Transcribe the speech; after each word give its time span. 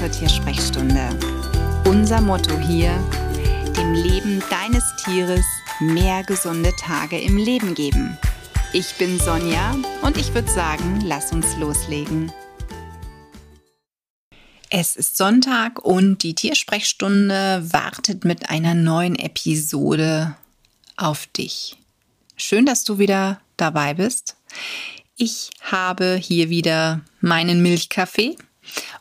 zur 0.00 0.10
Tiersprechstunde. 0.10 1.10
Unser 1.84 2.22
Motto 2.22 2.58
hier, 2.58 2.90
dem 3.76 3.92
Leben 3.92 4.42
deines 4.48 4.82
Tieres 5.04 5.44
mehr 5.78 6.22
gesunde 6.22 6.72
Tage 6.80 7.20
im 7.20 7.36
Leben 7.36 7.74
geben. 7.74 8.16
Ich 8.72 8.94
bin 8.94 9.20
Sonja 9.20 9.76
und 10.00 10.16
ich 10.16 10.32
würde 10.32 10.50
sagen, 10.50 11.02
lass 11.04 11.32
uns 11.32 11.54
loslegen. 11.58 12.32
Es 14.70 14.96
ist 14.96 15.18
Sonntag 15.18 15.84
und 15.84 16.22
die 16.22 16.34
Tiersprechstunde 16.34 17.62
wartet 17.70 18.24
mit 18.24 18.48
einer 18.48 18.72
neuen 18.72 19.16
Episode 19.16 20.34
auf 20.96 21.26
dich. 21.26 21.76
Schön, 22.38 22.64
dass 22.64 22.84
du 22.84 22.98
wieder 22.98 23.42
dabei 23.58 23.92
bist. 23.92 24.36
Ich 25.16 25.50
habe 25.60 26.16
hier 26.16 26.48
wieder 26.48 27.02
meinen 27.20 27.60
Milchkaffee 27.60 28.38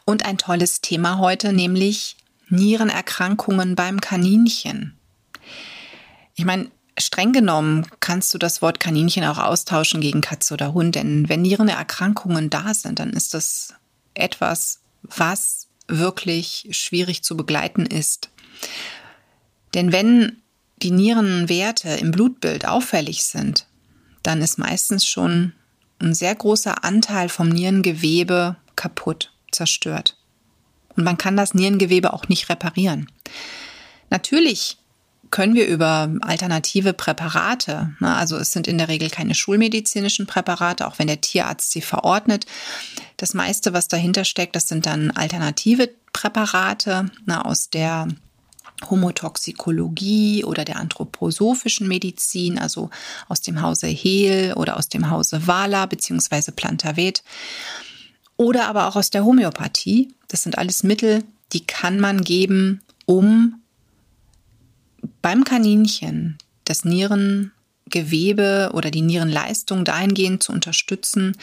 und 0.06 0.26
ein 0.26 0.38
tolles 0.38 0.82
Thema 0.82 1.18
heute, 1.18 1.54
nämlich 1.54 2.18
Nierenerkrankungen 2.50 3.76
beim 3.76 4.02
Kaninchen. 4.02 4.98
Ich 6.36 6.46
meine, 6.46 6.72
streng 6.98 7.34
genommen 7.34 7.86
kannst 8.00 8.34
du 8.34 8.38
das 8.38 8.62
Wort 8.62 8.80
Kaninchen 8.80 9.24
auch 9.24 9.38
austauschen 9.38 10.02
gegen 10.02 10.22
Katze 10.22 10.54
oder 10.54 10.74
Hund, 10.74 10.96
denn 10.96 11.30
wenn 11.30 11.42
Nierenerkrankungen 11.42 12.50
da 12.50 12.74
sind, 12.74 13.00
dann 13.00 13.12
ist 13.12 13.34
das 13.34 13.74
etwas, 14.14 14.80
was 15.04 15.68
wirklich 15.88 16.68
schwierig 16.72 17.24
zu 17.24 17.36
begleiten 17.36 17.86
ist. 17.86 18.30
Denn 19.74 19.92
wenn 19.92 20.42
die 20.82 20.92
Nierenwerte 20.92 21.90
im 21.90 22.12
Blutbild 22.12 22.66
auffällig 22.66 23.24
sind, 23.24 23.66
dann 24.24 24.42
ist 24.42 24.58
meistens 24.58 25.06
schon 25.06 25.54
ein 26.00 26.14
sehr 26.14 26.34
großer 26.34 26.84
Anteil 26.84 27.30
vom 27.30 27.50
Nierengewebe 27.50 28.56
kaputt, 28.76 29.32
zerstört. 29.52 30.18
Und 30.96 31.04
man 31.04 31.18
kann 31.18 31.38
das 31.38 31.54
Nierengewebe 31.54 32.14
auch 32.14 32.28
nicht 32.28 32.50
reparieren. 32.50 33.10
Natürlich 34.10 34.78
können 35.32 35.54
wir 35.54 35.68
über 35.68 36.10
alternative 36.22 36.94
Präparate, 36.94 37.94
ne, 38.00 38.16
also 38.16 38.38
es 38.38 38.52
sind 38.52 38.68
in 38.68 38.78
der 38.78 38.88
Regel 38.88 39.10
keine 39.10 39.36
schulmedizinischen 39.36 40.26
Präparate, 40.26 40.88
auch 40.88 40.98
wenn 40.98 41.08
der 41.08 41.22
Tierarzt 41.22 41.72
sie 41.72 41.82
verordnet. 41.82 42.46
Das 43.18 43.34
meiste, 43.34 43.74
was 43.74 43.88
dahinter 43.88 44.26
steckt, 44.26 44.56
das 44.56 44.68
sind 44.68 44.86
dann 44.86 45.12
alternative 45.12 45.90
Präparate 46.14 47.12
ne, 47.26 47.46
aus 47.46 47.70
der 47.70 48.08
Homotoxikologie 48.90 50.46
oder 50.46 50.64
der 50.64 50.78
anthroposophischen 50.78 51.88
Medizin, 51.88 52.58
also 52.58 52.90
aus 53.28 53.42
dem 53.42 53.62
Hause 53.62 53.88
Hehl 53.88 54.54
oder 54.54 54.78
aus 54.78 54.90
dem 54.90 55.10
Hause 55.10 55.46
Wala 55.48 55.86
bzw. 55.86 56.52
Plantavet 56.52 57.24
oder 58.40 58.70
aber 58.70 58.88
auch 58.88 58.96
aus 58.96 59.10
der 59.10 59.26
Homöopathie. 59.26 60.16
Das 60.30 60.44
sind 60.44 60.58
alles 60.58 60.82
Mittel, 60.82 61.26
die 61.52 61.68
kann 61.68 62.00
man 62.00 62.22
geben, 62.22 62.82
um 63.06 63.62
beim 65.22 65.44
Kaninchen 65.44 66.38
das 66.64 66.86
Nierengewebe 66.86 68.72
oder 68.74 68.92
die 68.92 69.02
Nierenleistung 69.02 69.84
dahingehend 69.84 70.42
zu 70.42 70.54
unterstützen, 70.54 71.36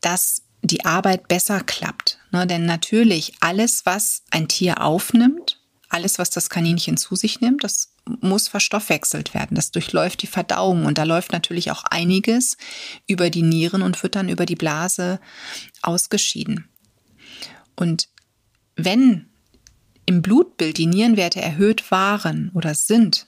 dass 0.00 0.42
die 0.62 0.84
Arbeit 0.84 1.26
besser 1.26 1.60
klappt. 1.60 2.18
Ne, 2.30 2.46
denn 2.46 2.66
natürlich 2.66 3.34
alles, 3.40 3.84
was 3.84 4.22
ein 4.30 4.46
Tier 4.46 4.82
aufnimmt, 4.82 5.59
alles, 5.90 6.18
was 6.18 6.30
das 6.30 6.48
Kaninchen 6.48 6.96
zu 6.96 7.16
sich 7.16 7.40
nimmt, 7.40 7.64
das 7.64 7.92
muss 8.20 8.48
verstoffwechselt 8.48 9.34
werden. 9.34 9.56
Das 9.56 9.72
durchläuft 9.72 10.22
die 10.22 10.26
Verdauung 10.28 10.86
und 10.86 10.98
da 10.98 11.02
läuft 11.02 11.32
natürlich 11.32 11.70
auch 11.70 11.84
einiges 11.84 12.56
über 13.06 13.28
die 13.28 13.42
Nieren 13.42 13.82
und 13.82 14.02
wird 14.02 14.14
dann 14.14 14.28
über 14.28 14.46
die 14.46 14.56
Blase 14.56 15.20
ausgeschieden. 15.82 16.68
Und 17.76 18.08
wenn 18.76 19.26
im 20.06 20.22
Blutbild 20.22 20.78
die 20.78 20.86
Nierenwerte 20.86 21.40
erhöht 21.40 21.90
waren 21.90 22.50
oder 22.54 22.74
sind 22.74 23.26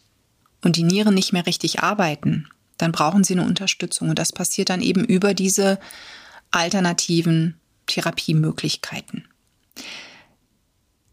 und 0.63 0.77
die 0.77 0.85
Nieren 0.85 1.15
nicht 1.15 1.33
mehr 1.33 1.47
richtig 1.47 1.81
arbeiten, 1.81 2.49
dann 2.79 2.93
brauchen 2.93 3.25
sie 3.25 3.35
eine 3.35 3.45
Unterstützung 3.45 4.09
und 4.09 4.19
das 4.19 4.33
passiert 4.33 4.71
dann 4.71 4.83
eben 4.83 5.05
über 5.05 5.35
diese 5.35 5.79
alternativen 6.51 7.61
Therapiemöglichkeiten. 7.87 9.29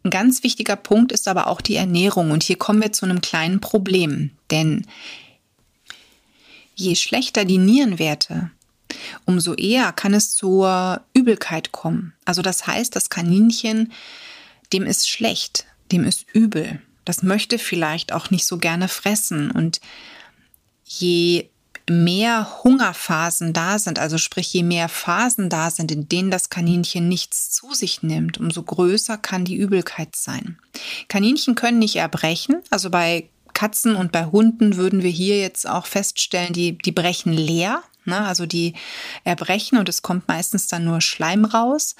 Ein 0.04 0.12
ganz 0.12 0.44
wichtiger 0.44 0.76
Punkt 0.76 1.12
ist 1.12 1.28
aber 1.28 1.48
auch 1.48 1.62
die 1.62 1.76
Ernährung. 1.76 2.32
Und 2.32 2.44
hier 2.44 2.58
kommen 2.58 2.82
wir 2.82 2.92
zu 2.92 3.06
einem 3.06 3.22
kleinen 3.22 3.60
Problem. 3.60 4.32
Denn 4.52 4.86
je 6.76 6.96
schlechter 6.96 7.46
die 7.46 7.58
Nierenwerte, 7.58 8.52
umso 9.26 9.54
eher 9.54 9.92
kann 9.92 10.14
es 10.14 10.36
zur 10.36 11.02
Übelkeit 11.14 11.72
kommen. 11.72 12.14
Also 12.26 12.42
das 12.42 12.66
heißt, 12.66 12.96
das 12.96 13.10
Kaninchen, 13.10 13.92
dem 14.72 14.86
ist 14.86 15.10
schlecht, 15.10 15.66
dem 15.92 16.06
ist 16.06 16.26
übel. 16.34 16.82
Das 17.06 17.24
möchte 17.24 17.58
vielleicht 17.60 18.14
auch 18.14 18.30
nicht 18.30 18.46
so 18.46 18.58
gerne 18.58 18.88
fressen. 18.88 19.52
Und 19.52 19.82
je 20.86 21.50
mehr 21.90 22.64
Hungerphasen 22.64 23.54
da 23.54 23.80
sind, 23.80 24.00
also 24.00 24.18
sprich 24.18 24.54
je 24.54 24.64
mehr 24.64 24.90
Phasen 24.90 25.50
da 25.50 25.70
sind, 25.70 25.92
in 25.92 26.08
denen 26.08 26.32
das 26.32 26.50
Kaninchen 26.50 27.08
nichts 27.08 27.52
zu 27.52 27.74
sich 27.74 28.04
nimmt, 28.04 28.38
umso 28.38 28.64
größer 28.64 29.18
kann 29.18 29.46
die 29.46 29.56
Übelkeit 29.56 30.16
sein. 30.16 30.60
Kaninchen 31.08 31.56
können 31.56 31.80
nicht 31.80 31.98
erbrechen, 31.98 32.62
also 32.70 32.90
bei 32.90 33.30
Katzen 33.54 33.96
und 33.96 34.12
bei 34.12 34.26
Hunden 34.26 34.78
würden 34.78 35.04
wir 35.04 35.10
hier 35.10 35.40
jetzt 35.40 35.68
auch 35.68 35.86
feststellen, 35.86 36.54
die, 36.54 36.78
die 36.78 36.92
brechen 36.92 37.34
leer, 37.34 37.84
ne? 38.06 38.22
also 38.22 38.46
die 38.46 38.74
erbrechen 39.24 39.78
und 39.78 39.90
es 39.90 40.02
kommt 40.02 40.28
meistens 40.28 40.68
dann 40.68 40.86
nur 40.86 41.02
Schleim 41.02 41.46
raus 41.46 41.96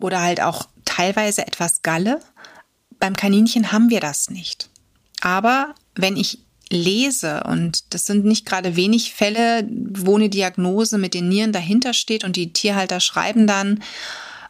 oder 0.00 0.20
halt 0.20 0.40
auch 0.40 0.68
teilweise 0.84 1.46
etwas 1.46 1.82
Galle. 1.82 2.20
Beim 2.98 3.14
Kaninchen 3.14 3.72
haben 3.72 3.90
wir 3.90 4.00
das 4.00 4.30
nicht. 4.30 4.68
Aber 5.20 5.74
wenn 5.94 6.16
ich 6.16 6.40
lese, 6.70 7.42
und 7.44 7.92
das 7.92 8.06
sind 8.06 8.24
nicht 8.24 8.46
gerade 8.46 8.76
wenig 8.76 9.12
Fälle, 9.12 9.68
wo 9.70 10.16
eine 10.16 10.28
Diagnose 10.28 10.98
mit 10.98 11.14
den 11.14 11.28
Nieren 11.28 11.52
dahinter 11.52 11.92
steht 11.92 12.24
und 12.24 12.36
die 12.36 12.52
Tierhalter 12.52 13.00
schreiben 13.00 13.46
dann, 13.46 13.82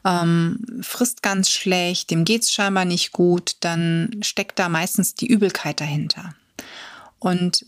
ähm, 0.04 0.64
frisst 0.82 1.22
ganz 1.22 1.50
schlecht, 1.50 2.10
dem 2.10 2.25
geht's 2.25 2.53
scheinbar 2.53 2.84
nicht 2.84 3.12
gut, 3.12 3.56
dann 3.60 4.20
steckt 4.22 4.59
da 4.59 4.69
meistens 4.69 5.14
die 5.14 5.26
Übelkeit 5.26 5.80
dahinter. 5.80 6.34
Und 7.19 7.66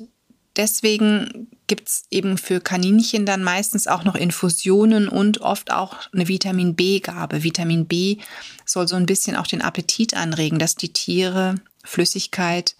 deswegen 0.56 1.48
gibt's 1.66 2.04
eben 2.10 2.38
für 2.38 2.60
Kaninchen 2.60 3.26
dann 3.26 3.42
meistens 3.42 3.86
auch 3.86 4.04
noch 4.04 4.14
Infusionen 4.14 5.08
und 5.08 5.40
oft 5.40 5.70
auch 5.70 5.96
eine 6.12 6.28
Vitamin 6.28 6.74
B-Gabe. 6.74 7.42
Vitamin 7.42 7.86
B 7.86 8.18
soll 8.64 8.88
so 8.88 8.96
ein 8.96 9.06
bisschen 9.06 9.36
auch 9.36 9.46
den 9.46 9.62
Appetit 9.62 10.14
anregen, 10.14 10.58
dass 10.58 10.74
die 10.74 10.92
Tiere 10.92 11.56
Flüssigkeit 11.84 12.76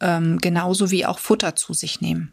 ähm, 0.00 0.38
genauso 0.38 0.90
wie 0.90 1.06
auch 1.06 1.18
Futter 1.18 1.56
zu 1.56 1.72
sich 1.74 2.00
nehmen. 2.00 2.32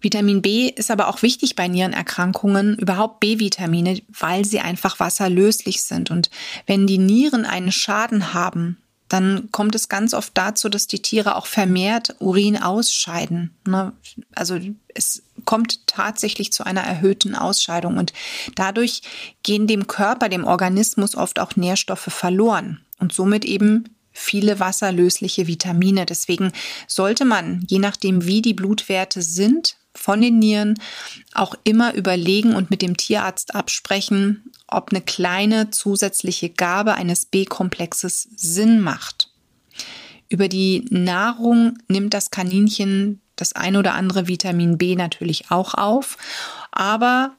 Vitamin 0.00 0.40
B 0.40 0.68
ist 0.68 0.90
aber 0.90 1.08
auch 1.08 1.22
wichtig 1.22 1.56
bei 1.56 1.68
Nierenerkrankungen, 1.68 2.78
überhaupt 2.78 3.20
B-Vitamine, 3.20 4.00
weil 4.08 4.44
sie 4.44 4.60
einfach 4.60 4.98
wasserlöslich 4.98 5.82
sind. 5.82 6.10
Und 6.10 6.30
wenn 6.66 6.86
die 6.86 6.98
Nieren 6.98 7.44
einen 7.44 7.70
Schaden 7.70 8.32
haben, 8.32 8.78
dann 9.08 9.50
kommt 9.50 9.74
es 9.74 9.88
ganz 9.88 10.14
oft 10.14 10.38
dazu, 10.38 10.68
dass 10.68 10.86
die 10.86 11.02
Tiere 11.02 11.34
auch 11.34 11.46
vermehrt 11.46 12.14
Urin 12.20 12.56
ausscheiden. 12.56 13.50
Ne? 13.66 13.92
Also 14.34 14.58
es 14.94 15.24
kommt 15.44 15.86
tatsächlich 15.86 16.52
zu 16.52 16.64
einer 16.64 16.82
erhöhten 16.82 17.34
Ausscheidung 17.34 17.98
und 17.98 18.12
dadurch 18.54 19.02
gehen 19.42 19.66
dem 19.66 19.88
Körper, 19.88 20.28
dem 20.28 20.44
Organismus 20.44 21.16
oft 21.16 21.40
auch 21.40 21.56
Nährstoffe 21.56 22.08
verloren 22.08 22.80
und 23.00 23.12
somit 23.12 23.44
eben 23.44 23.96
viele 24.12 24.60
wasserlösliche 24.60 25.46
Vitamine. 25.46 26.06
Deswegen 26.06 26.52
sollte 26.86 27.24
man, 27.24 27.64
je 27.68 27.78
nachdem 27.78 28.26
wie 28.26 28.42
die 28.42 28.54
Blutwerte 28.54 29.22
sind, 29.22 29.76
von 29.94 30.20
den 30.20 30.38
Nieren 30.38 30.78
auch 31.34 31.54
immer 31.64 31.94
überlegen 31.94 32.54
und 32.54 32.70
mit 32.70 32.80
dem 32.80 32.96
Tierarzt 32.96 33.54
absprechen, 33.54 34.44
ob 34.68 34.90
eine 34.90 35.00
kleine 35.00 35.70
zusätzliche 35.70 36.48
Gabe 36.48 36.94
eines 36.94 37.26
B-Komplexes 37.26 38.28
Sinn 38.36 38.80
macht. 38.80 39.30
Über 40.28 40.48
die 40.48 40.86
Nahrung 40.90 41.78
nimmt 41.88 42.14
das 42.14 42.30
Kaninchen 42.30 43.20
das 43.34 43.54
ein 43.54 43.76
oder 43.76 43.94
andere 43.94 44.28
Vitamin 44.28 44.78
B 44.78 44.94
natürlich 44.94 45.50
auch 45.50 45.74
auf, 45.74 46.18
aber 46.70 47.32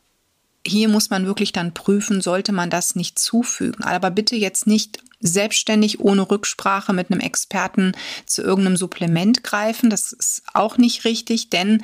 hier 0.65 0.89
muss 0.89 1.09
man 1.09 1.25
wirklich 1.25 1.53
dann 1.53 1.73
prüfen, 1.73 2.21
sollte 2.21 2.51
man 2.51 2.69
das 2.69 2.95
nicht 2.95 3.17
zufügen. 3.17 3.83
Aber 3.83 4.11
bitte 4.11 4.35
jetzt 4.35 4.67
nicht 4.67 4.99
selbstständig 5.21 5.99
ohne 5.99 6.29
Rücksprache 6.29 6.93
mit 6.93 7.11
einem 7.11 7.21
Experten 7.21 7.93
zu 8.25 8.41
irgendeinem 8.41 8.77
Supplement 8.77 9.43
greifen. 9.43 9.89
Das 9.89 10.11
ist 10.11 10.43
auch 10.53 10.77
nicht 10.77 11.05
richtig, 11.05 11.49
denn 11.49 11.83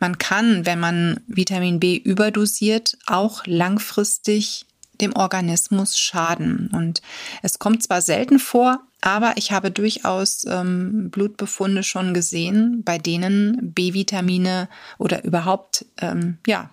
man 0.00 0.18
kann, 0.18 0.66
wenn 0.66 0.80
man 0.80 1.20
Vitamin 1.26 1.80
B 1.80 1.96
überdosiert, 1.96 2.96
auch 3.06 3.46
langfristig 3.46 4.66
dem 5.00 5.14
Organismus 5.14 5.98
schaden. 5.98 6.70
Und 6.72 7.02
es 7.42 7.58
kommt 7.58 7.82
zwar 7.82 8.02
selten 8.02 8.38
vor, 8.38 8.80
aber 9.00 9.34
ich 9.36 9.52
habe 9.52 9.70
durchaus 9.70 10.44
ähm, 10.48 11.10
Blutbefunde 11.10 11.82
schon 11.82 12.14
gesehen, 12.14 12.82
bei 12.84 12.98
denen 12.98 13.72
B-Vitamine 13.72 14.68
oder 14.98 15.24
überhaupt, 15.24 15.86
ähm, 16.00 16.38
ja, 16.46 16.70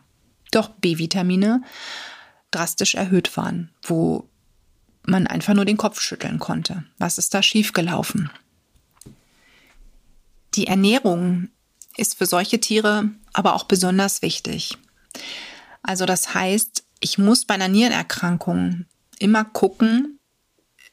doch 0.52 0.70
B-Vitamine 0.70 1.62
drastisch 2.52 2.96
erhöht 2.96 3.36
waren, 3.38 3.70
wo 3.84 4.30
man 5.08 5.28
einfach 5.28 5.54
nur 5.54 5.66
den 5.66 5.78
Kopf 5.78 6.02
schütteln 6.02 6.40
konnte. 6.40 6.84
Was 6.98 7.18
ist 7.18 7.34
da 7.34 7.44
schiefgelaufen? 7.44 8.30
Die 10.56 10.68
Ernährung 10.68 11.50
ist 11.98 12.18
für 12.18 12.26
solche 12.26 12.60
Tiere 12.60 13.10
aber 13.34 13.56
auch 13.56 13.64
besonders 13.66 14.22
wichtig. 14.22 14.78
Also 15.84 16.06
das 16.06 16.34
heißt, 16.34 16.84
ich 17.00 17.18
muss 17.18 17.46
bei 17.46 17.56
einer 17.56 17.68
Nierenerkrankung 17.68 18.86
immer 19.20 19.44
gucken, 19.46 20.20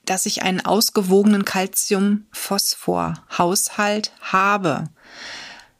dass 0.04 0.26
ich 0.26 0.42
einen 0.42 0.60
ausgewogenen 0.60 1.44
Calcium-Phosphor-Haushalt 1.44 4.12
habe. 4.20 4.90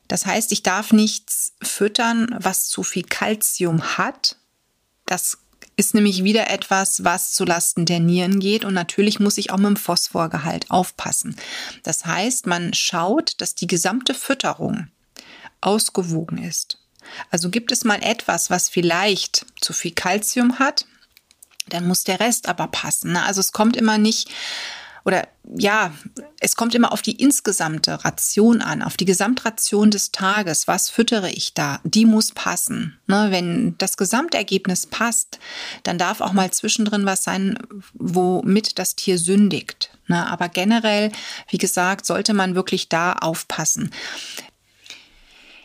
Das 0.07 0.27
heißt, 0.27 0.53
ich 0.53 0.63
darf 0.63 0.93
nichts 0.93 1.55
füttern, 1.61 2.33
was 2.39 2.69
zu 2.69 2.85
viel 2.85 3.03
Calcium 3.03 3.99
hat. 3.99 4.37
Das 5.07 5.39
ist 5.77 5.95
nämlich 5.95 6.23
wieder 6.25 6.51
etwas, 6.51 7.05
was 7.05 7.33
zulasten 7.33 7.87
der 7.87 8.01
Nieren 8.01 8.41
geht. 8.41 8.65
Und 8.65 8.75
natürlich 8.75 9.21
muss 9.21 9.39
ich 9.39 9.51
auch 9.51 9.59
mit 9.59 9.69
dem 9.69 9.77
Phosphorgehalt 9.77 10.71
aufpassen. 10.71 11.37
Das 11.83 12.05
heißt, 12.05 12.47
man 12.47 12.75
schaut, 12.75 13.41
dass 13.41 13.55
die 13.55 13.67
gesamte 13.67 14.15
Fütterung 14.15 14.89
ausgewogen 15.61 16.39
ist. 16.39 16.79
Also 17.31 17.51
gibt 17.51 17.73
es 17.73 17.85
mal 17.85 18.03
etwas, 18.03 18.51
was 18.51 18.69
vielleicht 18.69 19.47
zu 19.61 19.73
viel 19.73 19.93
Kalzium 19.93 20.59
hat, 20.59 20.87
dann 21.69 21.87
muss 21.87 22.05
der 22.05 22.21
Rest 22.21 22.49
aber 22.49 22.67
passen. 22.69 23.13
Ne? 23.13 23.25
Also 23.25 23.41
es 23.41 23.53
kommt 23.53 23.77
immer 23.77 23.99
nicht 23.99 24.31
oder 25.05 25.27
ja, 25.57 25.93
es 26.41 26.55
kommt 26.57 26.75
immer 26.75 26.93
auf 26.93 27.03
die 27.03 27.21
insgesamte 27.21 28.05
Ration 28.05 28.63
an, 28.63 28.83
auf 28.83 28.97
die 28.97 29.05
Gesamtration 29.05 29.91
des 29.91 30.13
Tages. 30.13 30.69
Was 30.69 30.89
füttere 30.89 31.31
ich 31.31 31.55
da? 31.55 31.81
Die 31.85 32.05
muss 32.05 32.33
passen. 32.33 32.99
Ne, 33.07 33.29
wenn 33.31 33.77
das 33.79 33.97
Gesamtergebnis 33.97 34.87
passt, 34.87 35.41
dann 35.83 35.99
darf 35.99 36.21
auch 36.21 36.33
mal 36.33 36.51
zwischendrin 36.51 37.05
was 37.05 37.25
sein, 37.25 37.59
womit 37.95 38.79
das 38.79 38.95
Tier 38.95 39.19
sündigt. 39.19 39.91
Ne, 40.07 40.27
aber 40.27 40.49
generell, 40.49 41.11
wie 41.49 41.59
gesagt, 41.59 42.07
sollte 42.07 42.35
man 42.35 42.55
wirklich 42.55 42.89
da 42.89 43.15
aufpassen. 43.15 43.91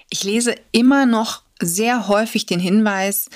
Ich 0.10 0.24
lese 0.24 0.56
immer 0.72 1.06
noch 1.06 1.44
sehr 1.62 2.08
häufig 2.08 2.46
den 2.46 2.60
Hinweis 2.60 3.30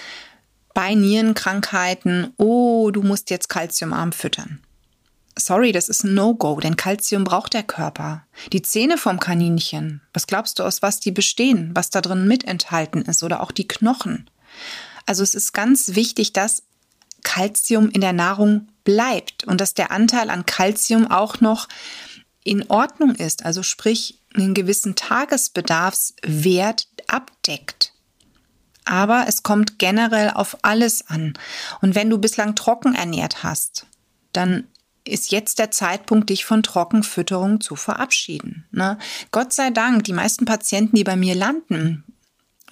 bei 0.74 0.96
Nierenkrankheiten, 0.96 2.34
oh, 2.38 2.92
du 2.92 3.02
musst 3.04 3.30
jetzt 3.30 3.50
kalziumarm 3.50 4.14
füttern. 4.14 4.62
Sorry, 5.46 5.72
das 5.72 5.90
ist 5.90 6.04
ein 6.04 6.14
No-Go, 6.14 6.60
denn 6.60 6.76
Kalzium 6.76 7.24
braucht 7.24 7.54
der 7.54 7.64
Körper. 7.64 8.26
Die 8.54 8.62
Zähne 8.62 8.98
vom 8.98 9.20
Kaninchen, 9.20 10.02
was 10.14 10.28
glaubst 10.28 10.60
du, 10.60 10.64
aus 10.64 10.82
was 10.82 11.00
die 11.00 11.12
bestehen, 11.12 11.72
was 11.74 11.90
da 11.90 12.02
drin 12.02 12.28
mit 12.28 12.44
enthalten 12.46 13.02
ist 13.04 13.24
oder 13.24 13.42
auch 13.42 13.52
die 13.52 13.68
Knochen? 13.68 14.30
Also 15.06 15.24
es 15.24 15.36
ist 15.36 15.54
ganz 15.54 15.96
wichtig, 15.96 16.34
dass 16.34 16.64
Kalzium 17.24 17.90
in 17.90 18.02
der 18.02 18.14
Nahrung 18.14 18.68
bleibt 18.84 19.44
und 19.44 19.62
dass 19.62 19.74
der 19.74 19.92
Anteil 19.92 20.30
an 20.30 20.46
Kalzium 20.46 21.10
auch 21.10 21.40
noch 21.42 21.68
in 22.44 22.70
Ordnung 22.70 23.16
ist, 23.16 23.46
also 23.46 23.64
sprich 23.64 24.20
einen 24.34 24.54
gewissen 24.54 24.96
Tagesbedarfswert 24.96 26.88
abdeckt. 27.08 27.94
Aber 28.86 29.26
es 29.28 29.44
kommt 29.44 29.78
generell 29.78 30.32
auf 30.32 30.58
alles 30.64 31.08
an. 31.08 31.34
Und 31.82 31.94
wenn 31.94 32.10
du 32.10 32.18
bislang 32.18 32.56
trocken 32.56 32.96
ernährt 32.96 33.44
hast, 33.44 33.86
dann 34.34 34.68
ist 35.12 35.32
jetzt 35.32 35.60
der 35.60 35.72
Zeitpunkt, 35.72 36.30
dich 36.30 36.46
von 36.46 36.64
Trockenfütterung 36.64 37.62
zu 37.62 37.76
verabschieden. 37.76 38.66
Ne? 38.72 38.98
Gott 39.32 39.54
sei 39.54 39.70
Dank, 39.70 40.04
die 40.06 40.14
meisten 40.14 40.46
Patienten, 40.46 40.96
die 40.96 41.04
bei 41.04 41.16
mir 41.16 41.36
landen, 41.36 42.04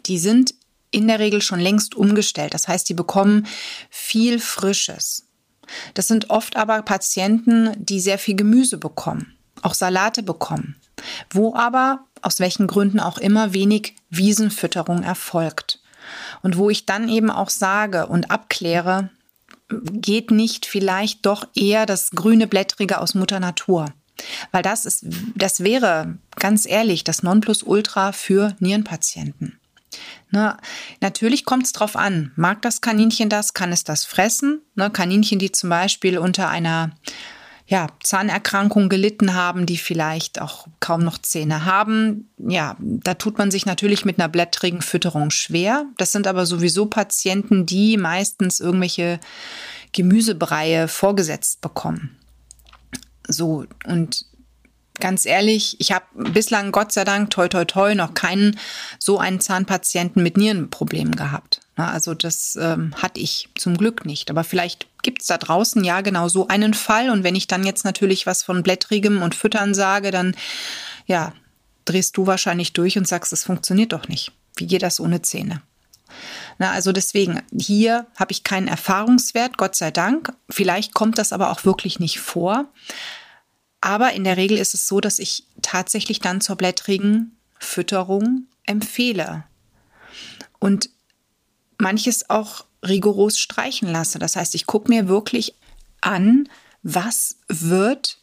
die 0.05 0.19
sind 0.19 0.53
in 0.91 1.07
der 1.07 1.19
Regel 1.19 1.41
schon 1.41 1.59
längst 1.59 1.95
umgestellt. 1.95 2.53
Das 2.53 2.67
heißt, 2.67 2.89
die 2.89 2.93
bekommen 2.93 3.45
viel 3.89 4.39
Frisches. 4.39 5.27
Das 5.93 6.07
sind 6.07 6.29
oft 6.29 6.55
aber 6.55 6.81
Patienten, 6.81 7.73
die 7.77 7.99
sehr 7.99 8.17
viel 8.17 8.35
Gemüse 8.35 8.77
bekommen, 8.77 9.35
auch 9.61 9.75
Salate 9.75 10.23
bekommen, 10.23 10.77
wo 11.29 11.55
aber 11.55 12.05
aus 12.21 12.39
welchen 12.39 12.67
Gründen 12.67 12.99
auch 12.99 13.17
immer 13.17 13.53
wenig 13.53 13.95
Wiesenfütterung 14.09 15.03
erfolgt. 15.03 15.79
Und 16.41 16.57
wo 16.57 16.71
ich 16.71 16.87
dann 16.87 17.07
eben 17.07 17.29
auch 17.29 17.49
sage 17.49 18.07
und 18.07 18.31
abkläre, 18.31 19.11
geht 19.69 20.31
nicht 20.31 20.65
vielleicht 20.65 21.25
doch 21.25 21.47
eher 21.55 21.85
das 21.85 22.11
grüne 22.11 22.47
Blättrige 22.47 22.99
aus 22.99 23.13
Mutter 23.15 23.39
Natur? 23.39 23.85
Weil 24.51 24.63
das 24.63 24.85
ist, 24.85 25.05
das 25.35 25.63
wäre 25.63 26.17
ganz 26.35 26.65
ehrlich 26.65 27.03
das 27.03 27.23
Nonplusultra 27.23 28.11
für 28.11 28.55
Nierenpatienten. 28.59 29.59
Ne, 30.31 30.57
natürlich 31.01 31.45
kommt 31.45 31.65
es 31.65 31.71
drauf 31.71 31.95
an. 31.95 32.31
Mag 32.35 32.61
das 32.61 32.81
Kaninchen 32.81 33.29
das? 33.29 33.53
Kann 33.53 33.71
es 33.71 33.83
das 33.83 34.05
fressen? 34.05 34.61
Ne, 34.75 34.91
Kaninchen, 34.91 35.39
die 35.39 35.51
zum 35.51 35.69
Beispiel 35.69 36.19
unter 36.19 36.49
einer 36.49 36.91
ja, 37.69 37.85
Zahnerkrankung 38.01 38.89
gelitten 38.89 39.35
haben, 39.35 39.67
die 39.67 39.77
vielleicht 39.77 40.41
auch 40.41 40.65
kaum 40.79 41.03
noch 41.03 41.19
Zähne 41.19 41.65
haben. 41.65 42.27
Ja, 42.39 42.75
da 42.79 43.13
tut 43.13 43.37
man 43.37 43.51
sich 43.51 43.67
natürlich 43.67 44.05
mit 44.05 44.19
einer 44.19 44.27
blättrigen 44.27 44.81
Fütterung 44.81 45.29
schwer. 45.29 45.85
Das 45.97 46.11
sind 46.11 46.25
aber 46.25 46.47
sowieso 46.47 46.87
Patienten, 46.87 47.67
die 47.67 47.97
meistens 47.97 48.59
irgendwelche 48.59 49.19
Gemüsebreie 49.91 50.87
vorgesetzt 50.87 51.61
bekommen. 51.61 52.17
So, 53.27 53.65
und 53.85 54.25
ganz 54.99 55.27
ehrlich, 55.27 55.79
ich 55.79 55.91
habe 55.91 56.05
bislang 56.15 56.71
Gott 56.71 56.91
sei 56.91 57.03
Dank, 57.03 57.29
toi, 57.29 57.49
toi, 57.49 57.65
toi, 57.65 57.93
noch 57.93 58.15
keinen 58.15 58.59
so 58.97 59.19
einen 59.19 59.41
Zahnpatienten 59.41 60.23
mit 60.23 60.37
Nierenproblemen 60.37 61.15
gehabt. 61.15 61.61
Also 61.87 62.13
das 62.13 62.57
ähm, 62.59 62.93
hatte 62.95 63.19
ich 63.19 63.49
zum 63.55 63.77
Glück 63.77 64.05
nicht. 64.05 64.29
Aber 64.29 64.43
vielleicht 64.43 64.87
gibt 65.01 65.21
es 65.21 65.27
da 65.27 65.37
draußen 65.37 65.83
ja 65.83 66.01
genau 66.01 66.27
so 66.27 66.47
einen 66.47 66.73
Fall. 66.73 67.09
Und 67.09 67.23
wenn 67.23 67.35
ich 67.35 67.47
dann 67.47 67.63
jetzt 67.63 67.85
natürlich 67.85 68.25
was 68.25 68.43
von 68.43 68.63
Blättrigem 68.63 69.21
und 69.21 69.35
Füttern 69.35 69.73
sage, 69.73 70.11
dann 70.11 70.35
ja, 71.05 71.33
drehst 71.85 72.17
du 72.17 72.27
wahrscheinlich 72.27 72.73
durch 72.73 72.97
und 72.97 73.07
sagst, 73.07 73.33
es 73.33 73.43
funktioniert 73.43 73.93
doch 73.93 74.07
nicht. 74.07 74.31
Wie 74.55 74.67
geht 74.67 74.83
das 74.83 74.99
ohne 74.99 75.21
Zähne? 75.21 75.61
Na, 76.57 76.71
also 76.71 76.91
deswegen, 76.91 77.41
hier 77.57 78.07
habe 78.15 78.31
ich 78.31 78.43
keinen 78.43 78.67
Erfahrungswert, 78.67 79.57
Gott 79.57 79.75
sei 79.75 79.91
Dank. 79.91 80.33
Vielleicht 80.49 80.93
kommt 80.93 81.17
das 81.17 81.31
aber 81.31 81.51
auch 81.51 81.65
wirklich 81.65 81.99
nicht 81.99 82.19
vor. 82.19 82.65
Aber 83.81 84.11
in 84.11 84.25
der 84.25 84.37
Regel 84.37 84.57
ist 84.57 84.73
es 84.73 84.87
so, 84.87 84.99
dass 84.99 85.19
ich 85.19 85.45
tatsächlich 85.61 86.19
dann 86.19 86.41
zur 86.41 86.57
blättrigen 86.57 87.37
Fütterung 87.59 88.47
empfehle. 88.65 89.45
Und 90.59 90.89
manches 91.79 92.29
auch 92.29 92.65
rigoros 92.85 93.39
streichen 93.39 93.91
lasse. 93.91 94.19
Das 94.19 94.35
heißt, 94.35 94.55
ich 94.55 94.65
gucke 94.65 94.89
mir 94.89 95.07
wirklich 95.07 95.55
an, 96.01 96.47
was 96.83 97.37
wird, 97.47 98.19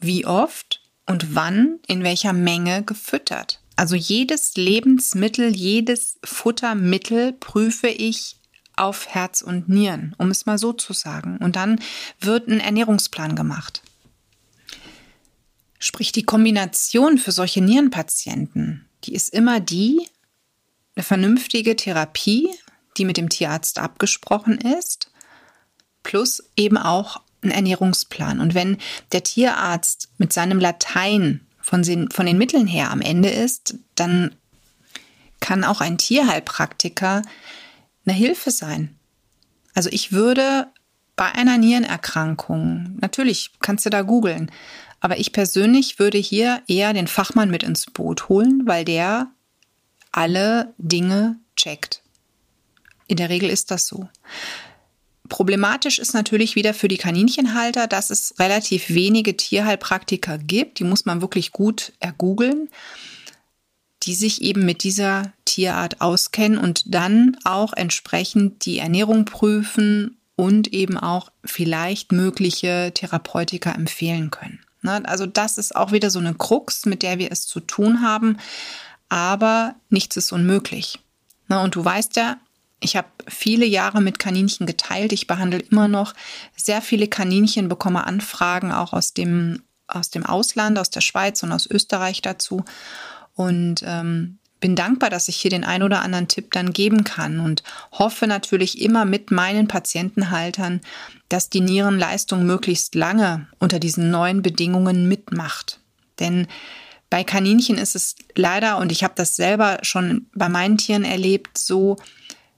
wie 0.00 0.26
oft 0.26 0.80
und 1.06 1.34
wann 1.34 1.80
in 1.86 2.02
welcher 2.02 2.32
Menge 2.32 2.82
gefüttert. 2.82 3.60
Also 3.76 3.96
jedes 3.96 4.56
Lebensmittel, 4.56 5.54
jedes 5.54 6.18
Futtermittel 6.24 7.32
prüfe 7.32 7.88
ich 7.88 8.36
auf 8.76 9.08
Herz 9.08 9.42
und 9.42 9.68
Nieren, 9.68 10.14
um 10.18 10.30
es 10.30 10.46
mal 10.46 10.58
so 10.58 10.72
zu 10.72 10.92
sagen. 10.92 11.38
Und 11.38 11.56
dann 11.56 11.80
wird 12.20 12.48
ein 12.48 12.60
Ernährungsplan 12.60 13.36
gemacht. 13.36 13.82
Sprich, 15.78 16.12
die 16.12 16.22
Kombination 16.22 17.18
für 17.18 17.32
solche 17.32 17.60
Nierenpatienten, 17.60 18.88
die 19.04 19.14
ist 19.14 19.28
immer 19.34 19.60
die, 19.60 20.08
eine 20.96 21.04
vernünftige 21.04 21.76
Therapie 21.76 22.48
die 22.96 23.04
mit 23.04 23.16
dem 23.16 23.28
Tierarzt 23.28 23.78
abgesprochen 23.78 24.58
ist, 24.58 25.10
plus 26.02 26.42
eben 26.56 26.76
auch 26.76 27.20
ein 27.42 27.50
Ernährungsplan. 27.50 28.40
Und 28.40 28.54
wenn 28.54 28.78
der 29.12 29.22
Tierarzt 29.22 30.08
mit 30.18 30.32
seinem 30.32 30.58
Latein 30.58 31.40
von 31.60 31.82
den, 31.82 32.10
von 32.10 32.26
den 32.26 32.38
Mitteln 32.38 32.66
her 32.66 32.90
am 32.90 33.00
Ende 33.00 33.30
ist, 33.30 33.76
dann 33.94 34.34
kann 35.40 35.64
auch 35.64 35.80
ein 35.80 35.98
Tierheilpraktiker 35.98 37.22
eine 38.06 38.16
Hilfe 38.16 38.50
sein. 38.50 38.96
Also 39.74 39.90
ich 39.92 40.12
würde 40.12 40.68
bei 41.16 41.32
einer 41.32 41.58
Nierenerkrankung, 41.58 42.96
natürlich 43.00 43.52
kannst 43.60 43.86
du 43.86 43.90
da 43.90 44.02
googeln, 44.02 44.50
aber 45.00 45.18
ich 45.18 45.32
persönlich 45.32 45.98
würde 45.98 46.18
hier 46.18 46.62
eher 46.66 46.92
den 46.92 47.06
Fachmann 47.06 47.50
mit 47.50 47.62
ins 47.62 47.86
Boot 47.86 48.28
holen, 48.28 48.62
weil 48.64 48.84
der 48.84 49.30
alle 50.12 50.72
Dinge 50.78 51.36
checkt. 51.56 52.03
In 53.06 53.16
der 53.16 53.28
Regel 53.28 53.50
ist 53.50 53.70
das 53.70 53.86
so. 53.86 54.08
Problematisch 55.28 55.98
ist 55.98 56.12
natürlich 56.12 56.54
wieder 56.54 56.74
für 56.74 56.88
die 56.88 56.98
Kaninchenhalter, 56.98 57.86
dass 57.86 58.10
es 58.10 58.34
relativ 58.38 58.90
wenige 58.90 59.36
Tierheilpraktiker 59.36 60.38
gibt, 60.38 60.78
die 60.78 60.84
muss 60.84 61.06
man 61.06 61.22
wirklich 61.22 61.52
gut 61.52 61.92
ergoogeln, 61.98 62.68
die 64.02 64.14
sich 64.14 64.42
eben 64.42 64.66
mit 64.66 64.82
dieser 64.82 65.32
Tierart 65.46 66.02
auskennen 66.02 66.58
und 66.58 66.94
dann 66.94 67.38
auch 67.44 67.72
entsprechend 67.72 68.66
die 68.66 68.78
Ernährung 68.78 69.24
prüfen 69.24 70.18
und 70.36 70.72
eben 70.72 70.98
auch 70.98 71.30
vielleicht 71.44 72.12
mögliche 72.12 72.92
Therapeutika 72.92 73.72
empfehlen 73.72 74.30
können. 74.30 74.60
Ne, 74.82 75.02
also 75.06 75.24
das 75.24 75.56
ist 75.56 75.74
auch 75.74 75.92
wieder 75.92 76.10
so 76.10 76.18
eine 76.18 76.34
Krux, 76.34 76.84
mit 76.84 77.02
der 77.02 77.18
wir 77.18 77.32
es 77.32 77.46
zu 77.46 77.60
tun 77.60 78.02
haben, 78.02 78.36
aber 79.08 79.74
nichts 79.88 80.16
ist 80.18 80.32
unmöglich. 80.32 80.98
Ne, 81.48 81.60
und 81.60 81.74
du 81.74 81.84
weißt 81.84 82.16
ja, 82.16 82.36
Ich 82.84 82.96
habe 82.96 83.08
viele 83.26 83.64
Jahre 83.64 84.02
mit 84.02 84.18
Kaninchen 84.18 84.66
geteilt. 84.66 85.12
Ich 85.12 85.26
behandle 85.26 85.58
immer 85.58 85.88
noch 85.88 86.12
sehr 86.54 86.82
viele 86.82 87.08
Kaninchen, 87.08 87.68
bekomme 87.68 88.06
Anfragen 88.06 88.72
auch 88.72 88.92
aus 88.92 89.14
dem, 89.14 89.62
aus 89.86 90.10
dem 90.10 90.26
Ausland, 90.26 90.78
aus 90.78 90.90
der 90.90 91.00
Schweiz 91.00 91.42
und 91.42 91.50
aus 91.50 91.66
Österreich 91.66 92.20
dazu. 92.20 92.62
Und 93.34 93.82
ähm, 93.86 94.38
bin 94.60 94.76
dankbar, 94.76 95.08
dass 95.08 95.28
ich 95.28 95.36
hier 95.36 95.50
den 95.50 95.64
ein 95.64 95.82
oder 95.82 96.02
anderen 96.02 96.28
Tipp 96.28 96.52
dann 96.52 96.74
geben 96.74 97.04
kann 97.04 97.40
und 97.40 97.62
hoffe 97.92 98.26
natürlich 98.26 98.80
immer 98.80 99.06
mit 99.06 99.30
meinen 99.30 99.66
Patientenhaltern, 99.66 100.82
dass 101.30 101.48
die 101.48 101.60
Nierenleistung 101.60 102.44
möglichst 102.44 102.94
lange 102.94 103.46
unter 103.58 103.78
diesen 103.78 104.10
neuen 104.10 104.42
Bedingungen 104.42 105.08
mitmacht. 105.08 105.80
Denn 106.18 106.46
bei 107.08 107.24
Kaninchen 107.24 107.78
ist 107.78 107.96
es 107.96 108.16
leider, 108.34 108.78
und 108.78 108.92
ich 108.92 109.04
habe 109.04 109.14
das 109.16 109.36
selber 109.36 109.78
schon 109.82 110.26
bei 110.34 110.48
meinen 110.48 110.78
Tieren 110.78 111.04
erlebt, 111.04 111.56
so, 111.58 111.96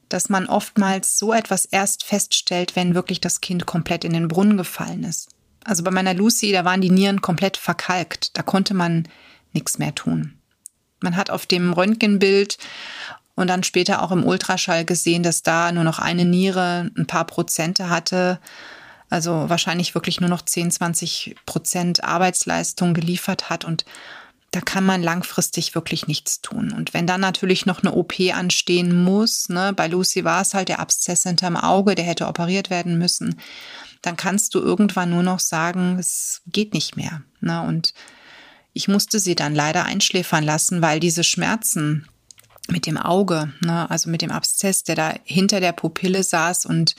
dass 0.09 0.29
man 0.29 0.47
oftmals 0.47 1.19
so 1.19 1.33
etwas 1.33 1.65
erst 1.65 2.05
feststellt, 2.05 2.77
wenn 2.77 2.95
wirklich 2.95 3.21
das 3.21 3.41
Kind 3.41 3.67
komplett 3.67 4.05
in 4.05 4.13
den 4.13 4.29
Brunnen 4.29 4.57
gefallen 4.57 5.05
ist. 5.05 5.31
Also 5.65 5.83
bei 5.83 5.91
meiner 5.91 6.15
Lucy, 6.15 6.53
da 6.53 6.65
waren 6.65 6.81
die 6.81 6.91
Nieren 6.91 7.23
komplett 7.23 7.57
verkalkt. 7.57 8.37
Da 8.37 8.43
konnte 8.43 8.73
man 8.73 9.09
nichts 9.53 9.79
mehr 9.79 9.95
tun. 9.95 10.39
Man 11.01 11.17
hat 11.17 11.31
auf 11.31 11.47
dem 11.47 11.73
Röntgenbild 11.73 12.59
und 13.35 13.49
dann 13.49 13.65
später 13.65 14.03
auch 14.03 14.13
im 14.13 14.25
Ultraschall 14.25 14.85
gesehen, 14.85 15.23
dass 15.23 15.43
da 15.43 15.73
nur 15.73 15.85
noch 15.85 15.99
eine 15.99 16.25
Niere 16.25 16.91
ein 16.97 17.07
paar 17.07 17.27
Prozente 17.27 17.91
hatte. 17.91 18.41
Also 19.11 19.49
wahrscheinlich 19.49 19.95
wirklich 19.95 20.21
nur 20.21 20.31
noch 20.31 20.43
10, 20.43 20.71
20 20.71 21.37
Prozent 21.47 22.03
Arbeitsleistung 22.05 22.95
geliefert 22.95 23.51
hat. 23.51 23.65
Und 23.65 23.85
da 24.57 24.63
kann 24.63 24.87
man 24.87 25.03
langfristig 25.03 25.75
wirklich 25.75 26.07
nichts 26.07 26.41
tun. 26.41 26.73
Und 26.73 26.95
wenn 26.95 27.07
dann 27.07 27.21
natürlich 27.21 27.67
noch 27.67 27.83
eine 27.83 27.93
OP 27.93 28.15
anstehen 28.33 29.05
muss, 29.05 29.51
ne, 29.51 29.75
bei 29.77 29.87
Lucy 29.87 30.25
war 30.25 30.41
es 30.41 30.55
halt 30.55 30.71
der 30.71 30.79
Abszess 30.79 31.25
hinterm 31.25 31.59
Auge, 31.59 31.95
der 31.95 32.07
hätte 32.07 32.27
operiert 32.27 32.71
werden 32.71 32.97
müssen, 32.97 33.39
dann 34.01 34.17
kannst 34.17 34.55
du 34.55 34.61
irgendwann 34.61 35.11
nur 35.11 35.23
noch 35.23 35.41
sagen, 35.41 35.99
es 35.99 36.41
geht 36.47 36.73
nicht 36.73 36.97
mehr. 36.97 37.21
Ne? 37.43 37.61
Und 37.61 37.93
ich 38.73 38.89
musste 38.89 39.19
sie 39.19 39.35
dann 39.35 39.55
leider 39.55 39.85
einschläfern 39.85 40.43
lassen, 40.43 40.81
weil 40.81 41.01
diese 41.01 41.23
Schmerzen 41.23 42.09
mit 42.68 42.87
dem 42.87 42.96
Auge, 42.96 43.52
ne, 43.61 43.90
also 43.90 44.11
mit 44.11 44.23
dem 44.23 44.30
Abszess, 44.30 44.82
der 44.82 44.96
da 44.96 45.14
hinter 45.25 45.61
der 45.61 45.73
Pupille 45.73 46.23
saß 46.23 46.66
und 46.66 46.94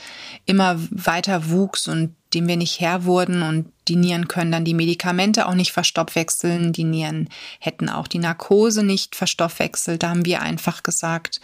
immer 0.45 0.77
weiter 0.89 1.50
wuchs 1.50 1.88
und 1.88 2.15
dem 2.33 2.47
wir 2.47 2.57
nicht 2.57 2.79
Herr 2.79 3.05
wurden 3.05 3.41
und 3.41 3.71
die 3.88 3.95
Nieren 3.95 4.27
können 4.27 4.51
dann 4.51 4.65
die 4.65 4.74
Medikamente 4.74 5.47
auch 5.47 5.53
nicht 5.53 5.71
verstoffwechseln, 5.71 6.74
die 6.74 6.83
Nieren 6.83 7.29
hätten 7.59 7.89
auch 7.89 8.07
die 8.07 8.19
Narkose 8.19 8.83
nicht 8.83 9.15
verstoffwechselt, 9.15 10.03
da 10.03 10.09
haben 10.09 10.25
wir 10.25 10.41
einfach 10.41 10.83
gesagt, 10.83 11.39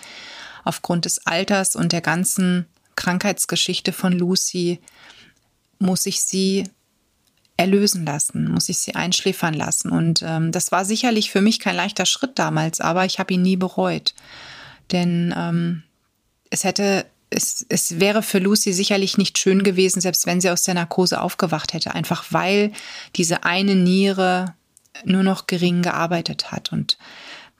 aufgrund 0.63 1.05
des 1.05 1.25
Alters 1.25 1.75
und 1.75 1.91
der 1.91 2.01
ganzen 2.01 2.65
Krankheitsgeschichte 2.95 3.91
von 3.91 4.13
Lucy 4.13 4.79
muss 5.79 6.05
ich 6.05 6.21
sie 6.21 6.65
erlösen 7.57 8.05
lassen, 8.05 8.51
muss 8.51 8.69
ich 8.69 8.79
sie 8.79 8.95
einschläfern 8.95 9.53
lassen. 9.53 9.91
Und 9.91 10.23
ähm, 10.25 10.51
das 10.51 10.71
war 10.71 10.85
sicherlich 10.85 11.31
für 11.31 11.41
mich 11.41 11.59
kein 11.59 11.75
leichter 11.75 12.05
Schritt 12.05 12.39
damals, 12.39 12.81
aber 12.81 13.05
ich 13.05 13.19
habe 13.19 13.33
ihn 13.33 13.41
nie 13.41 13.57
bereut. 13.57 14.13
Denn 14.91 15.33
ähm, 15.37 15.83
es 16.49 16.63
hätte, 16.63 17.05
es, 17.29 17.65
es 17.69 17.99
wäre 17.99 18.23
für 18.23 18.39
Lucy 18.39 18.73
sicherlich 18.73 19.17
nicht 19.17 19.37
schön 19.37 19.63
gewesen, 19.63 20.01
selbst 20.01 20.25
wenn 20.25 20.41
sie 20.41 20.49
aus 20.49 20.63
der 20.63 20.73
Narkose 20.73 21.21
aufgewacht 21.21 21.73
hätte, 21.73 21.93
einfach 21.93 22.25
weil 22.31 22.71
diese 23.15 23.43
eine 23.43 23.75
Niere 23.75 24.55
nur 25.05 25.23
noch 25.23 25.47
gering 25.47 25.81
gearbeitet 25.83 26.51
hat. 26.51 26.71
Und 26.71 26.97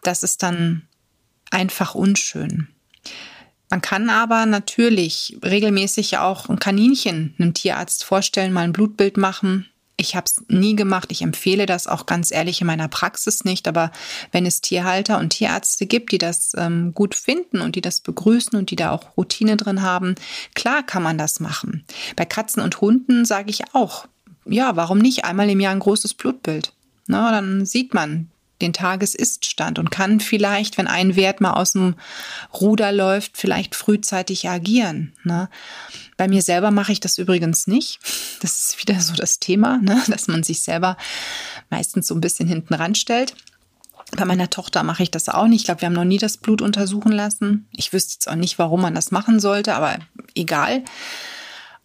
das 0.02 0.24
ist 0.24 0.44
dann 0.44 0.84
einfach 1.52 1.96
unschön. 1.96 2.68
Man 3.70 3.82
kann 3.82 4.10
aber 4.10 4.46
natürlich 4.46 5.38
regelmäßig 5.44 6.18
auch 6.18 6.50
ein 6.50 6.60
Kaninchen 6.60 7.34
einem 7.40 7.54
Tierarzt 7.54 8.04
vorstellen, 8.04 8.54
mal 8.54 8.66
ein 8.66 8.74
Blutbild 8.74 9.18
machen, 9.18 9.68
ich 10.04 10.16
habe 10.16 10.26
es 10.26 10.44
nie 10.50 10.76
gemacht. 10.76 11.12
Ich 11.12 11.22
empfehle 11.22 11.66
das 11.66 11.88
auch 11.88 12.06
ganz 12.06 12.32
ehrlich 12.32 12.62
in 12.62 12.68
meiner 12.68 12.88
Praxis 12.88 13.46
nicht. 13.46 13.68
Aber 13.68 13.92
wenn 14.32 14.46
es 14.46 14.62
Tierhalter 14.62 15.18
und 15.18 15.32
Tierärzte 15.32 15.86
gibt, 15.86 16.12
die 16.12 16.18
das 16.18 16.54
ähm, 16.58 16.94
gut 16.94 17.16
finden 17.16 17.62
und 17.62 17.76
die 17.76 17.82
das 17.82 18.02
begrüßen 18.02 18.58
und 18.60 18.70
die 18.70 18.76
da 18.76 18.92
auch 18.92 19.18
Routine 19.18 19.58
drin 19.58 19.82
haben, 19.82 20.16
klar 20.54 20.84
kann 20.84 21.04
man 21.04 21.18
das 21.18 21.40
machen. 21.40 21.86
Bei 22.16 22.26
Katzen 22.26 22.62
und 22.62 22.82
Hunden 22.82 23.26
sage 23.26 23.50
ich 23.50 23.74
auch, 23.74 24.06
ja, 24.46 24.76
warum 24.76 25.00
nicht 25.00 25.24
einmal 25.24 25.50
im 25.50 25.62
Jahr 25.62 25.74
ein 25.74 25.80
großes 25.80 26.14
Blutbild? 26.14 26.74
Na, 27.08 27.32
dann 27.32 27.66
sieht 27.66 27.94
man, 27.94 28.30
den 28.62 28.74
Tagesiststand 28.74 29.80
und 29.80 29.92
kann 29.92 30.20
vielleicht, 30.20 30.78
wenn 30.78 30.88
ein 30.88 31.16
Wert 31.16 31.42
mal 31.42 31.54
aus 31.54 31.74
dem 31.74 31.96
Ruder 32.54 32.92
läuft, 32.92 33.38
vielleicht 33.38 33.76
frühzeitig 33.76 34.50
agieren. 34.50 35.14
Ne? 35.24 35.50
Bei 36.18 36.28
mir 36.28 36.42
selber 36.42 36.72
mache 36.72 36.92
ich 36.92 37.00
das 37.00 37.18
übrigens 37.18 37.68
nicht. 37.68 38.00
Das 38.42 38.60
ist 38.60 38.80
wieder 38.80 39.00
so 39.00 39.14
das 39.14 39.40
Thema, 39.40 39.80
ne? 39.82 40.02
dass 40.08 40.28
man 40.28 40.44
sich 40.44 40.62
selber 40.62 40.98
meistens 41.70 42.08
so 42.08 42.16
ein 42.16 42.22
bisschen 42.22 42.48
hinten 42.48 42.74
ranstellt. 42.74 43.36
Bei 44.16 44.26
meiner 44.26 44.50
Tochter 44.50 44.84
mache 44.84 45.04
ich 45.04 45.12
das 45.12 45.28
auch 45.28 45.48
nicht. 45.48 45.62
Ich 45.62 45.66
glaube, 45.66 45.82
wir 45.82 45.88
haben 45.88 45.94
noch 45.94 46.04
nie 46.04 46.20
das 46.20 46.38
Blut 46.38 46.62
untersuchen 46.62 47.12
lassen. 47.12 47.68
Ich 47.72 47.94
wüsste 47.94 48.14
jetzt 48.14 48.30
auch 48.30 48.36
nicht, 48.36 48.60
warum 48.60 48.82
man 48.82 48.94
das 48.94 49.12
machen 49.12 49.40
sollte, 49.40 49.74
aber 49.74 49.98
egal. 50.36 50.84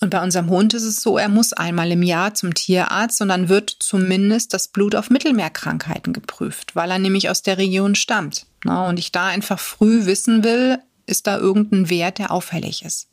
Und 0.01 0.11
bei 0.11 0.23
unserem 0.23 0.49
Hund 0.49 0.75
ist 0.75 0.85
es 0.85 1.03
so, 1.03 1.19
er 1.19 1.29
muss 1.29 1.53
einmal 1.53 1.91
im 1.91 2.03
Jahr 2.03 2.33
zum 2.35 2.55
Tierarzt 2.55 3.21
und 3.21 3.29
dann 3.29 3.49
wird 3.49 3.75
zumindest 3.81 4.55
das 4.55 4.69
Blut 4.69 4.95
auf 4.95 5.11
Mittelmeerkrankheiten 5.11 6.13
geprüft, 6.13 6.77
weil 6.77 6.91
er 6.91 7.01
nämlich 7.01 7.29
aus 7.31 7.43
der 7.43 7.59
Region 7.59 7.97
stammt. 7.97 8.47
Und 8.65 8.99
ich 8.99 9.11
da 9.11 9.27
einfach 9.27 9.59
früh 9.59 10.07
wissen 10.07 10.45
will, 10.45 10.79
ist 11.07 11.27
da 11.27 11.39
irgendein 11.39 11.91
Wert, 11.91 12.19
der 12.19 12.31
auffällig 12.31 12.85
ist. 12.85 13.09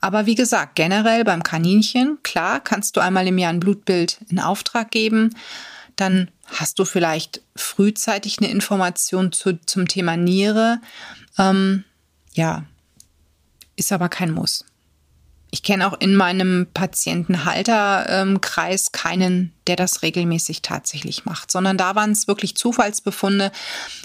Aber 0.00 0.26
wie 0.26 0.34
gesagt, 0.34 0.74
generell 0.74 1.24
beim 1.24 1.44
Kaninchen, 1.44 2.18
klar, 2.24 2.60
kannst 2.60 2.96
du 2.96 3.00
einmal 3.00 3.26
im 3.28 3.38
Jahr 3.38 3.52
ein 3.52 3.60
Blutbild 3.60 4.18
in 4.28 4.40
Auftrag 4.40 4.90
geben. 4.90 5.36
Dann 5.94 6.30
hast 6.46 6.78
du 6.78 6.84
vielleicht 6.84 7.42
frühzeitig 7.54 8.38
eine 8.38 8.50
Information 8.50 9.30
zu, 9.30 9.58
zum 9.66 9.86
Thema 9.86 10.16
Niere. 10.16 10.80
Ähm, 11.38 11.84
ja, 12.32 12.64
ist 13.76 13.92
aber 13.92 14.08
kein 14.08 14.32
Muss. 14.32 14.64
Ich 15.54 15.62
kenne 15.62 15.86
auch 15.86 16.00
in 16.00 16.16
meinem 16.16 16.66
Patientenhalterkreis 16.72 18.92
keinen, 18.92 19.52
der 19.66 19.76
das 19.76 20.00
regelmäßig 20.00 20.62
tatsächlich 20.62 21.26
macht, 21.26 21.50
sondern 21.50 21.76
da 21.76 21.94
waren 21.94 22.12
es 22.12 22.26
wirklich 22.26 22.56
Zufallsbefunde, 22.56 23.52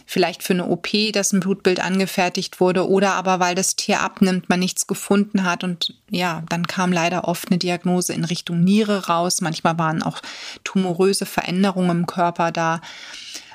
vielleicht 0.06 0.44
für 0.44 0.52
eine 0.52 0.66
OP, 0.66 0.90
dass 1.14 1.32
ein 1.32 1.40
Blutbild 1.40 1.80
angefertigt 1.80 2.60
wurde 2.60 2.90
oder 2.90 3.14
aber 3.14 3.40
weil 3.40 3.56
das 3.56 3.78
Tier 3.78 4.02
abnimmt, 4.02 4.50
man 4.50 4.60
nichts 4.60 4.88
gefunden 4.88 5.46
hat 5.46 5.64
und 5.64 5.94
ja, 6.10 6.44
dann 6.50 6.68
kam 6.68 6.92
leider 6.92 7.30
oft 7.30 7.50
eine 7.50 7.60
Diagnose 7.60 8.12
in 8.12 8.26
Richtung 8.26 8.60
Niere 8.60 9.08
raus. 9.08 9.40
Manchmal 9.40 9.80
waren 9.80 10.04
auch 10.04 10.22
tumoröse 10.66 11.26
Veränderungen 11.26 12.00
im 12.00 12.08
Körper 12.08 12.52
da. 12.52 12.82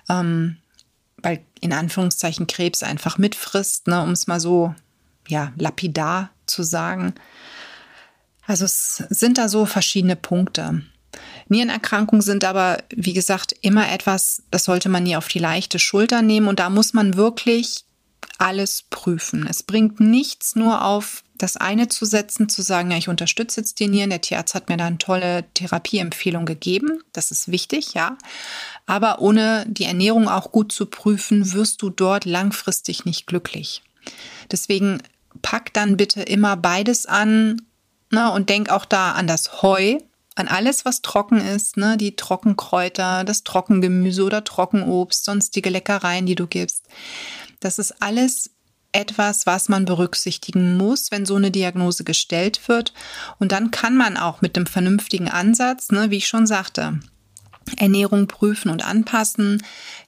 Ähm, 0.08 0.56
weil 1.18 1.44
in 1.60 1.74
Anführungszeichen 1.74 2.46
Krebs 2.46 2.82
einfach 2.82 3.18
mitfrisst, 3.18 3.86
ne, 3.86 4.02
um 4.02 4.12
es 4.12 4.26
mal 4.26 4.40
so 4.40 4.74
ja 5.28 5.52
lapidar 5.56 6.30
zu 6.46 6.62
sagen. 6.62 7.14
Also 8.46 8.64
es 8.64 9.02
sind 9.10 9.38
da 9.38 9.48
so 9.48 9.66
verschiedene 9.66 10.16
Punkte. 10.16 10.82
Nierenerkrankungen 11.48 12.22
sind 12.22 12.44
aber, 12.44 12.78
wie 12.90 13.12
gesagt, 13.12 13.54
immer 13.60 13.90
etwas, 13.90 14.42
das 14.50 14.64
sollte 14.64 14.88
man 14.88 15.02
nie 15.02 15.16
auf 15.16 15.28
die 15.28 15.38
leichte 15.38 15.78
Schulter 15.78 16.22
nehmen 16.22 16.48
und 16.48 16.58
da 16.58 16.70
muss 16.70 16.94
man 16.94 17.16
wirklich 17.16 17.84
alles 18.38 18.84
prüfen. 18.90 19.46
Es 19.46 19.62
bringt 19.62 20.00
nichts 20.00 20.56
nur 20.56 20.84
auf 20.84 21.22
das 21.38 21.56
eine 21.56 21.88
zu 21.88 22.04
setzen, 22.04 22.48
zu 22.48 22.62
sagen, 22.62 22.90
ja, 22.92 22.96
ich 22.96 23.08
unterstütze 23.08 23.60
jetzt 23.60 23.80
die 23.80 23.88
Nieren. 23.88 24.10
Der 24.10 24.20
Tierarzt 24.20 24.54
hat 24.54 24.68
mir 24.68 24.76
da 24.76 24.86
eine 24.86 24.98
tolle 24.98 25.44
Therapieempfehlung 25.54 26.46
gegeben. 26.46 27.02
Das 27.12 27.32
ist 27.32 27.50
wichtig, 27.50 27.94
ja. 27.94 28.16
Aber 28.86 29.20
ohne 29.20 29.64
die 29.66 29.84
Ernährung 29.84 30.28
auch 30.28 30.52
gut 30.52 30.70
zu 30.70 30.86
prüfen, 30.86 31.52
wirst 31.52 31.82
du 31.82 31.90
dort 31.90 32.24
langfristig 32.24 33.04
nicht 33.04 33.26
glücklich. 33.26 33.82
Deswegen 34.52 35.02
pack 35.42 35.72
dann 35.72 35.96
bitte 35.96 36.22
immer 36.22 36.56
beides 36.56 37.06
an, 37.06 37.60
Ne? 38.12 38.30
Und 38.30 38.48
denk 38.48 38.70
auch 38.70 38.84
da 38.84 39.12
an 39.12 39.26
das 39.26 39.62
Heu, 39.62 39.98
an 40.34 40.48
alles, 40.48 40.84
was 40.84 41.02
trocken 41.02 41.40
ist, 41.40 41.76
ne? 41.76 41.96
die 41.96 42.14
Trockenkräuter, 42.14 43.24
das 43.24 43.42
Trockengemüse 43.42 44.22
oder 44.22 44.44
Trockenobst, 44.44 45.24
sonstige 45.24 45.70
Leckereien, 45.70 46.26
die 46.26 46.34
du 46.34 46.46
gibst. 46.46 46.86
Das 47.60 47.78
ist 47.78 48.02
alles 48.02 48.50
etwas, 48.92 49.46
was 49.46 49.68
man 49.68 49.86
berücksichtigen 49.86 50.76
muss, 50.76 51.10
wenn 51.10 51.26
so 51.26 51.36
eine 51.36 51.50
Diagnose 51.50 52.04
gestellt 52.04 52.68
wird. 52.68 52.92
Und 53.38 53.52
dann 53.52 53.70
kann 53.70 53.96
man 53.96 54.16
auch 54.16 54.42
mit 54.42 54.56
dem 54.56 54.66
vernünftigen 54.66 55.28
Ansatz, 55.28 55.90
ne, 55.90 56.10
wie 56.10 56.18
ich 56.18 56.28
schon 56.28 56.46
sagte, 56.46 57.00
Ernährung 57.76 58.26
prüfen 58.26 58.70
und 58.70 58.84
anpassen, 58.84 59.62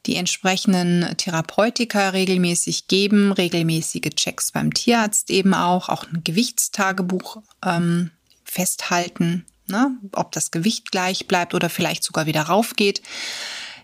die 0.07 0.17
entsprechenden 0.17 1.17
Therapeutika 1.17 2.11
regelmäßig 2.11 2.89
geben, 2.89 3.33
regelmäßige 3.33 4.11
Checks 4.17 4.53
beim 4.53 4.73
Tierarzt 4.73 5.31
eben 5.31 5.55
auch, 5.55 5.89
auch 5.89 6.05
ein 6.05 6.23
Gewichtstagebuch 6.25 7.43
ähm, 7.65 8.11
festhalten, 8.45 9.47
ne? 9.67 9.97
ob 10.13 10.33
das 10.33 10.51
Gewicht 10.51 10.91
gleich 10.91 11.27
bleibt 11.27 11.55
oder 11.55 11.71
vielleicht 11.71 12.05
sogar 12.05 12.27
wieder 12.27 12.43
raufgeht. 12.43 13.03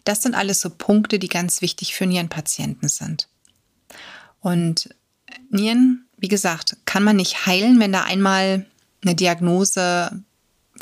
Das 0.04 0.22
sind 0.22 0.34
alles 0.34 0.60
so 0.60 0.70
Punkte, 0.70 1.18
die 1.18 1.28
ganz 1.28 1.62
wichtig 1.62 1.94
für 1.94 2.06
Nierenpatienten 2.06 2.88
sind. 2.88 3.28
Und 4.40 4.94
Nieren 5.50 6.06
wie 6.20 6.28
gesagt, 6.28 6.76
kann 6.84 7.02
man 7.02 7.16
nicht 7.16 7.46
heilen, 7.46 7.80
wenn 7.80 7.92
da 7.92 8.02
einmal 8.02 8.66
eine 9.02 9.14
Diagnose 9.14 10.22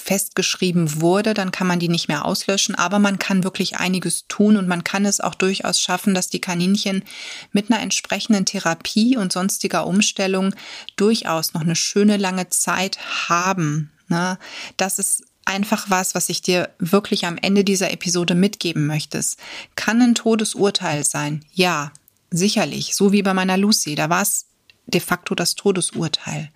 festgeschrieben 0.02 1.00
wurde, 1.00 1.34
dann 1.34 1.52
kann 1.52 1.66
man 1.66 1.78
die 1.78 1.88
nicht 1.88 2.08
mehr 2.08 2.24
auslöschen, 2.24 2.74
aber 2.74 2.98
man 2.98 3.18
kann 3.18 3.44
wirklich 3.44 3.76
einiges 3.76 4.26
tun 4.28 4.56
und 4.56 4.68
man 4.68 4.84
kann 4.84 5.04
es 5.04 5.20
auch 5.20 5.34
durchaus 5.34 5.80
schaffen, 5.80 6.14
dass 6.14 6.28
die 6.28 6.40
Kaninchen 6.40 7.04
mit 7.52 7.70
einer 7.70 7.80
entsprechenden 7.80 8.44
Therapie 8.44 9.16
und 9.16 9.32
sonstiger 9.32 9.86
Umstellung 9.86 10.54
durchaus 10.96 11.54
noch 11.54 11.62
eine 11.62 11.76
schöne 11.76 12.16
lange 12.16 12.48
Zeit 12.48 12.98
haben. 13.28 13.90
Ne? 14.08 14.38
Das 14.76 14.98
ist 14.98 15.24
einfach 15.44 15.86
was, 15.88 16.14
was 16.14 16.28
ich 16.28 16.42
dir 16.42 16.70
wirklich 16.78 17.24
am 17.24 17.38
Ende 17.38 17.64
dieser 17.64 17.90
Episode 17.90 18.34
mitgeben 18.34 18.86
möchtest. 18.86 19.38
Kann 19.76 20.02
ein 20.02 20.14
Todesurteil 20.14 21.04
sein? 21.04 21.44
Ja, 21.52 21.92
sicherlich. 22.30 22.94
So 22.94 23.12
wie 23.12 23.22
bei 23.22 23.32
meiner 23.32 23.56
Lucy. 23.56 23.94
Da 23.94 24.10
war 24.10 24.22
es 24.22 24.46
de 24.86 25.00
facto 25.00 25.34
das 25.34 25.54
Todesurteil, 25.54 26.50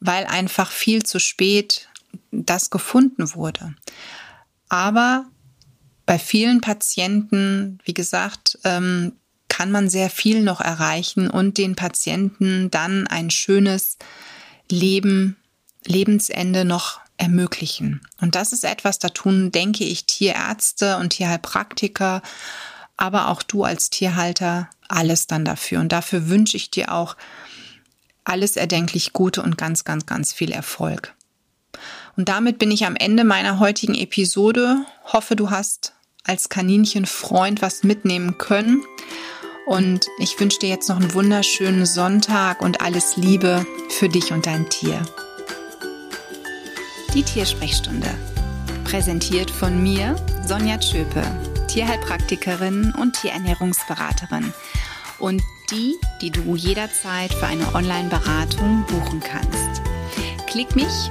weil 0.00 0.26
einfach 0.26 0.70
viel 0.70 1.02
zu 1.02 1.18
spät 1.18 1.88
das 2.32 2.70
gefunden 2.70 3.34
wurde. 3.34 3.74
Aber 4.68 5.26
bei 6.06 6.18
vielen 6.18 6.60
Patienten, 6.60 7.78
wie 7.84 7.94
gesagt, 7.94 8.58
ähm, 8.64 9.12
kann 9.48 9.70
man 9.70 9.90
sehr 9.90 10.08
viel 10.08 10.42
noch 10.42 10.60
erreichen 10.60 11.28
und 11.28 11.58
den 11.58 11.76
Patienten 11.76 12.70
dann 12.70 13.06
ein 13.06 13.30
schönes 13.30 13.98
Leben, 14.70 15.36
Lebensende 15.84 16.64
noch 16.64 17.00
ermöglichen. 17.18 18.00
Und 18.20 18.34
das 18.34 18.52
ist 18.52 18.64
etwas, 18.64 18.98
da 18.98 19.10
tun, 19.10 19.52
denke 19.52 19.84
ich, 19.84 20.06
Tierärzte 20.06 20.96
und 20.96 21.10
Tierheilpraktiker, 21.10 22.22
aber 22.96 23.28
auch 23.28 23.42
du 23.42 23.64
als 23.64 23.90
Tierhalter 23.90 24.70
alles 24.88 25.26
dann 25.26 25.44
dafür. 25.44 25.80
Und 25.80 25.92
dafür 25.92 26.28
wünsche 26.28 26.56
ich 26.56 26.70
dir 26.70 26.92
auch 26.92 27.16
alles 28.24 28.56
erdenklich 28.56 29.12
Gute 29.12 29.42
und 29.42 29.58
ganz, 29.58 29.84
ganz, 29.84 30.06
ganz 30.06 30.32
viel 30.32 30.50
Erfolg. 30.50 31.14
Und 32.16 32.28
damit 32.28 32.58
bin 32.58 32.70
ich 32.70 32.84
am 32.84 32.96
Ende 32.96 33.24
meiner 33.24 33.58
heutigen 33.58 33.94
Episode. 33.94 34.84
Hoffe, 35.04 35.34
du 35.36 35.50
hast 35.50 35.94
als 36.24 36.48
Kaninchenfreund 36.48 37.62
was 37.62 37.82
mitnehmen 37.82 38.38
können. 38.38 38.82
Und 39.66 40.06
ich 40.18 40.38
wünsche 40.38 40.58
dir 40.58 40.68
jetzt 40.68 40.88
noch 40.88 40.96
einen 40.96 41.14
wunderschönen 41.14 41.86
Sonntag 41.86 42.60
und 42.60 42.80
alles 42.80 43.16
Liebe 43.16 43.64
für 43.88 44.08
dich 44.08 44.32
und 44.32 44.46
dein 44.46 44.68
Tier. 44.68 45.00
Die 47.14 47.22
Tiersprechstunde. 47.22 48.08
Präsentiert 48.84 49.50
von 49.50 49.82
mir, 49.82 50.16
Sonja 50.46 50.78
Tschöpe, 50.78 51.22
Tierheilpraktikerin 51.68 52.92
und 53.00 53.14
Tierernährungsberaterin. 53.20 54.52
Und 55.18 55.40
die, 55.70 55.94
die 56.20 56.30
du 56.30 56.56
jederzeit 56.56 57.32
für 57.32 57.46
eine 57.46 57.74
Online-Beratung 57.74 58.84
buchen 58.86 59.20
kannst. 59.20 59.80
Klick 60.46 60.76
mich 60.76 61.10